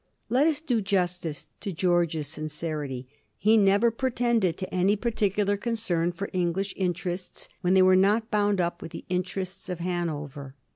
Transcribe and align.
Let 0.29 0.47
us 0.47 0.61
do 0.61 0.81
justice 0.81 1.45
to 1.59 1.71
George's 1.71 2.25
sincerity: 2.25 3.07
he 3.37 3.55
never 3.55 3.91
pre 3.91 4.09
tended 4.09 4.57
to 4.57 4.73
any 4.73 4.95
particular 4.95 5.57
concern 5.57 6.11
for 6.11 6.27
English 6.33 6.73
interests 6.75 7.47
when 7.61 7.75
they 7.75 7.83
were 7.83 7.95
not 7.95 8.31
bound 8.31 8.59
up 8.59 8.81
with 8.81 8.93
the 8.93 9.05
interests 9.09 9.69
of 9.69 9.77
Hanover. 9.77 10.55